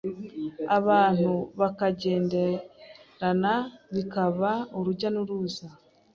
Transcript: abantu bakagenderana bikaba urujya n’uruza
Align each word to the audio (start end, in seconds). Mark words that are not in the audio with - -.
abantu 0.77 1.31
bakagenderana 1.59 3.53
bikaba 3.93 4.51
urujya 4.77 5.07
n’uruza 5.11 5.67